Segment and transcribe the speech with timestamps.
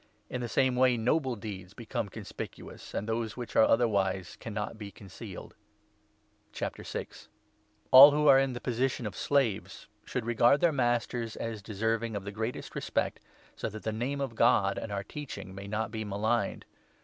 [0.31, 4.79] In the 25 same way noble deeds become conspicuous, and those which are otherwise cannot
[4.79, 5.53] be concealed.
[7.91, 11.35] All who are in the position of slaves should i AS to regard their masters
[11.35, 13.19] as deserving of the greatest Slaves.,, VT r /^ j respect,
[13.55, 16.65] so that the Name of God, and our Teaching, may not be maligned.